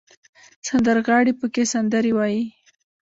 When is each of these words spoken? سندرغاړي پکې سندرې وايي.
سندرغاړي 0.67 1.33
پکې 1.39 1.63
سندرې 1.73 2.11
وايي. 2.17 2.43